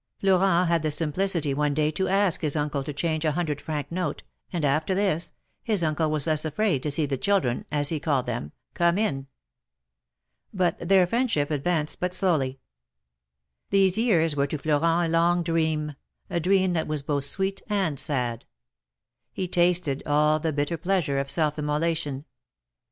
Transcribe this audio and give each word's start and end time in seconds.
Florent 0.17 0.67
had 0.67 0.81
the 0.81 0.89
simplicity 0.89 1.53
one 1.53 1.75
day 1.75 1.91
to 1.91 2.07
ask 2.07 2.41
his 2.41 2.55
uncle 2.55 2.83
to 2.83 2.91
change 2.91 3.23
a 3.23 3.33
hundred 3.33 3.61
franc 3.61 3.91
note, 3.91 4.23
and 4.51 4.65
after 4.65 4.95
this, 4.95 5.31
his 5.63 5.83
uncle 5.83 6.09
was 6.09 6.25
less 6.25 6.43
afraid 6.43 6.81
to 6.81 6.89
see 6.89 7.05
the 7.05 7.19
children, 7.19 7.65
as 7.71 7.89
he 7.89 7.99
called 7.99 8.25
them, 8.25 8.51
come 8.73 8.97
in. 8.97 9.27
But 10.51 10.79
their 10.79 11.05
friendship 11.05 11.51
advanced 11.51 11.99
but 11.99 12.15
slowly. 12.15 12.59
These 13.69 13.95
years 13.95 14.35
were 14.35 14.47
to 14.47 14.57
Florent 14.57 15.09
a 15.11 15.13
long 15.15 15.43
dream, 15.43 15.93
a 16.31 16.39
dream 16.39 16.73
that 16.73 16.87
was 16.87 17.03
both 17.03 17.25
sweet 17.25 17.61
and 17.69 17.99
sad. 17.99 18.45
He 19.31 19.47
tasted 19.47 20.01
all 20.07 20.39
the 20.39 20.51
bitter 20.51 20.77
pleasure 20.77 21.19
of 21.19 21.29
self 21.29 21.59
immolation. 21.59 22.25